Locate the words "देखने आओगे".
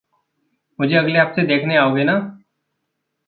1.43-2.03